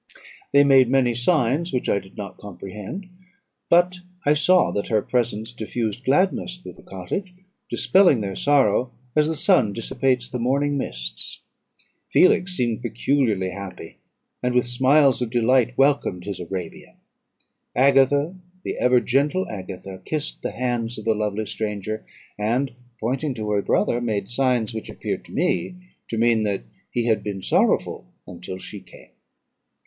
[0.51, 3.07] They made many signs which I did not comprehend;
[3.69, 7.35] but I saw that her presence diffused gladness through the cottage,
[7.69, 11.41] dispelling their sorrow as the sun dissipates the morning mists.
[12.09, 13.99] Felix seemed peculiarly happy,
[14.41, 16.95] and with smiles of delight welcomed his Arabian.
[17.75, 18.33] Agatha,
[18.63, 22.03] the ever gentle Agatha, kissed the hands of the lovely stranger;
[22.39, 25.75] and, pointing to her brother, made signs which appeared to me
[26.09, 29.11] to mean that he had been sorrowful until she came.